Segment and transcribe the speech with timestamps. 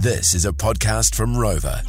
[0.00, 1.82] This is a podcast from Rover.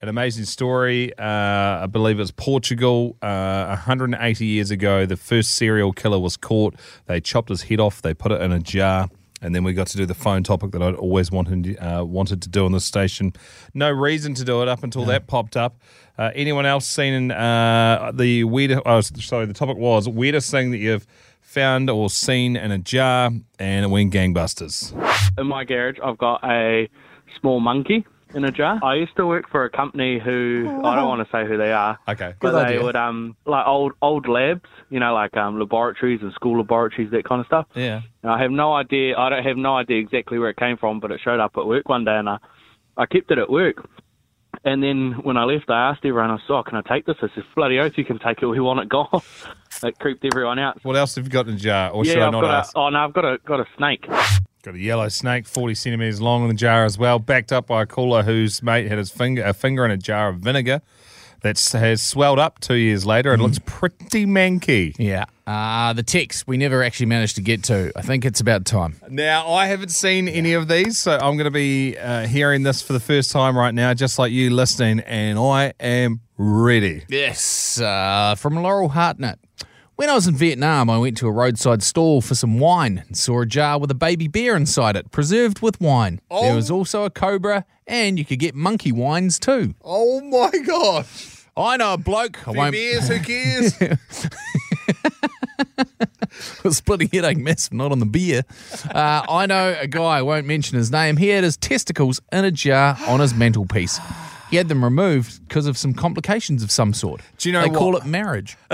[0.00, 1.12] An amazing story.
[1.18, 3.16] Uh, I believe it's Portugal.
[3.20, 6.76] Uh, 180 years ago, the first serial killer was caught.
[7.06, 8.00] They chopped his head off.
[8.00, 9.08] They put it in a jar.
[9.42, 12.40] And then we got to do the phone topic that I'd always wanted uh, wanted
[12.42, 13.32] to do on this station.
[13.74, 15.80] No reason to do it up until that popped up.
[16.16, 18.82] Uh, anyone else seen uh, the weirdest?
[18.86, 21.06] Oh, sorry, the topic was weirdest thing that you've
[21.54, 24.92] found or seen in a jar, and it went gangbusters.
[25.38, 26.88] in my garage, I've got a
[27.40, 28.80] small monkey in a jar.
[28.82, 31.72] I used to work for a company who I don't want to say who they
[31.72, 32.34] are, Okay.
[32.40, 32.82] but Good they idea.
[32.82, 37.24] would um like old old labs, you know, like um laboratories and school laboratories, that
[37.28, 37.66] kind of stuff.
[37.76, 38.00] Yeah.
[38.22, 39.16] And I have no idea.
[39.16, 41.66] I don't have no idea exactly where it came from, but it showed up at
[41.66, 42.38] work one day, and I
[42.96, 43.88] I kept it at work.
[44.64, 47.16] And then when I left, I asked everyone, I said, oh, can I take this?
[47.20, 48.46] I said, bloody oath, you can take it.
[48.46, 49.20] We want it gone.
[49.82, 50.82] it creeped everyone out.
[50.84, 51.90] What else have you got in the jar?
[51.90, 52.76] Or should yeah, I I've not got ask?
[52.76, 54.06] a, oh no, I've got a got a snake.
[54.62, 57.82] Got a yellow snake, 40 centimetres long in the jar as well, backed up by
[57.82, 60.80] a caller whose mate had his finger a finger in a jar of vinegar
[61.44, 64.94] that has swelled up two years later and looks pretty manky.
[64.98, 65.26] Yeah.
[65.46, 67.92] Uh, the text we never actually managed to get to.
[67.94, 68.96] I think it's about time.
[69.10, 72.80] Now, I haven't seen any of these, so I'm going to be uh, hearing this
[72.80, 77.04] for the first time right now, just like you listening, and I am ready.
[77.10, 77.78] Yes.
[77.78, 79.38] Uh, from Laurel Hartnett.
[79.96, 83.16] When I was in Vietnam, I went to a roadside stall for some wine and
[83.16, 86.20] saw a jar with a baby bear inside it, preserved with wine.
[86.30, 89.74] There was also a cobra, and you could get monkey wines too.
[89.84, 91.46] Oh my gosh.
[91.56, 92.46] I know a bloke.
[92.48, 92.72] I won't.
[92.72, 93.78] Beers, who cares?
[96.76, 98.42] splitting headache mess, not on the beer.
[98.90, 101.16] Uh, I know a guy, I won't mention his name.
[101.18, 104.00] He had his testicles in a jar on his mantelpiece.
[104.50, 107.20] He had them removed because of some complications of some sort.
[107.38, 108.56] Do you know They call it marriage.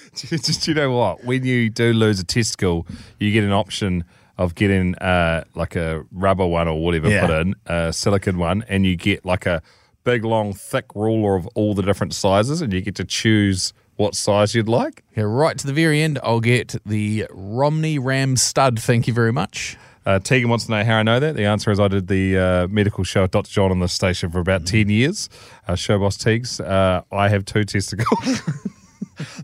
[0.14, 1.24] Just you know what?
[1.24, 2.86] When you do lose a testicle,
[3.18, 4.04] you get an option
[4.38, 7.26] of getting uh, like a rubber one or whatever Yeah.
[7.26, 9.62] put in, a silicon one, and you get like a
[10.04, 14.14] big, long, thick ruler of all the different sizes, and you get to choose what
[14.14, 15.04] size you'd like.
[15.12, 18.80] Okay, right to the very end, I'll get the Romney Ram stud.
[18.80, 19.76] Thank you very much.
[20.06, 21.36] Uh, Tegan wants to know how I know that.
[21.36, 23.50] The answer is I did the uh, medical show with Dr.
[23.50, 25.28] John on this station for about 10 years.
[25.68, 26.58] Uh, show boss Teagues.
[26.58, 28.40] Uh, I have two testicles.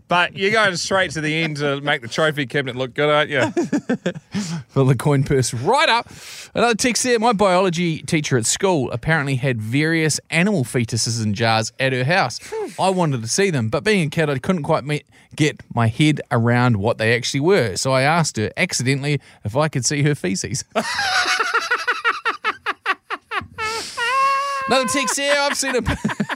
[0.07, 3.29] but you're going straight to the end to make the trophy cabinet look good, aren't
[3.29, 3.41] you?
[4.69, 6.09] Fill the coin purse right up.
[6.53, 7.19] Another text there.
[7.19, 12.39] My biology teacher at school apparently had various animal fetuses in jars at her house.
[12.43, 12.81] Hmm.
[12.81, 15.03] I wanted to see them, but being a kid, I couldn't quite me-
[15.35, 17.75] get my head around what they actually were.
[17.75, 20.63] So I asked her accidentally if I could see her feces.
[24.67, 25.33] Another text here.
[25.37, 25.81] I've seen a,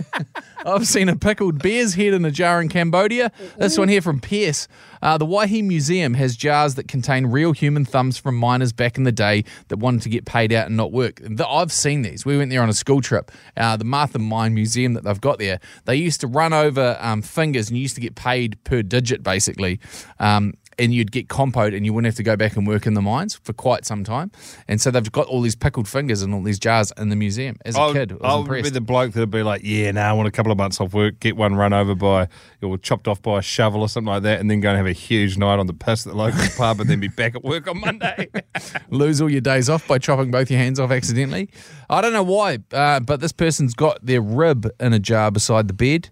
[0.65, 3.31] I've seen a pickled bear's head in a jar in Cambodia.
[3.57, 4.67] This one here from Pierce.
[5.01, 9.03] Uh, the Waihi Museum has jars that contain real human thumbs from miners back in
[9.03, 11.19] the day that wanted to get paid out and not work.
[11.23, 12.25] The- I've seen these.
[12.25, 13.31] We went there on a school trip.
[13.57, 15.59] Uh, the Martha Mine Museum that they've got there.
[15.85, 19.23] They used to run over um, fingers and you used to get paid per digit
[19.23, 19.79] basically.
[20.19, 22.95] Um, and you'd get compote and you wouldn't have to go back and work in
[22.95, 24.31] the mines for quite some time.
[24.67, 27.57] And so they've got all these pickled fingers and all these jars in the museum.
[27.63, 28.63] As a I'll, kid, I was I'll impressed.
[28.63, 30.93] be the bloke that'd be like, yeah, now I want a couple of months off
[30.93, 32.27] work, get one run over by,
[32.63, 34.87] or chopped off by a shovel or something like that, and then go and have
[34.87, 37.43] a huge night on the piss at the local pub and then be back at
[37.43, 38.29] work on Monday.
[38.89, 41.47] lose all your days off by chopping both your hands off accidentally.
[41.91, 45.67] I don't know why, uh, but this person's got their rib in a jar beside
[45.67, 46.09] the bed.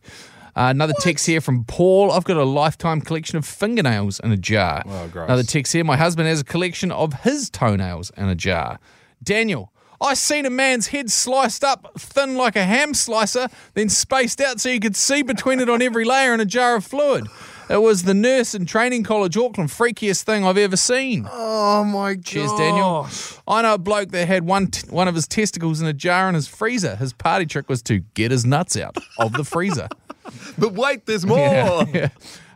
[0.56, 2.12] Uh, another text here from Paul.
[2.12, 4.84] I've got a lifetime collection of fingernails in a jar.
[4.86, 5.26] Oh, gross.
[5.28, 5.84] Another text here.
[5.84, 8.80] My husband has a collection of his toenails in a jar.
[9.24, 9.72] Daniel.
[10.02, 14.62] I seen a man's head sliced up thin like a ham slicer, then spaced out
[14.62, 17.26] so you could see between it on every layer in a jar of fluid.
[17.70, 21.28] It was the nurse in Training College Auckland freakiest thing I've ever seen.
[21.30, 22.24] oh my god.
[22.24, 23.08] Cheers, Daniel.
[23.46, 26.30] I know a bloke that had one t- one of his testicles in a jar
[26.30, 26.96] in his freezer.
[26.96, 29.90] His party trick was to get his nuts out of the freezer.
[30.58, 31.38] But wait, there's more.
[31.94, 32.10] Yeah.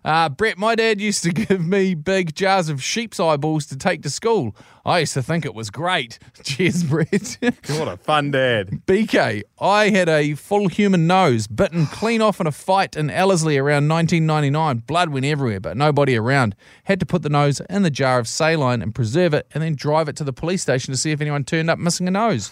[0.06, 4.02] Uh, Brett, my dad used to give me big jars of sheep's eyeballs to take
[4.04, 4.56] to school.
[4.86, 6.20] I used to think it was great.
[6.44, 7.38] Cheers, Brett.
[7.70, 8.82] What a fun dad.
[8.86, 13.58] BK, I had a full human nose bitten clean off in a fight in Ellerslie
[13.58, 14.80] around 1999.
[14.80, 16.54] Blood went everywhere, but nobody around.
[16.84, 19.74] Had to put the nose in the jar of saline and preserve it, and then
[19.76, 22.52] drive it to the police station to see if anyone turned up missing a nose.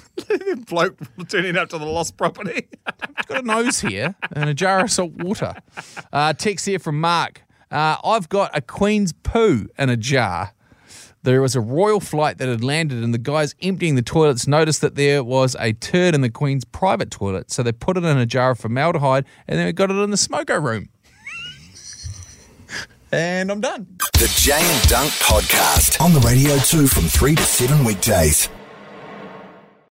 [0.68, 0.98] bloke
[1.28, 2.70] turning up to the lost property.
[3.32, 5.56] Got a nose here and a jar of salt water.
[6.12, 7.44] Uh, text here from Mark.
[7.70, 10.54] Uh, I've got a Queen's poo in a jar.
[11.24, 14.82] There was a royal flight that had landed, and the guys emptying the toilets noticed
[14.82, 17.52] that there was a turd in the Queen's private toilet.
[17.52, 20.10] So they put it in a jar of formaldehyde and then we got it in
[20.10, 20.90] the smoker room.
[23.12, 23.88] and I'm done.
[24.14, 28.50] The Jay and Dunc Podcast on the radio too from 3 to 7 weekdays.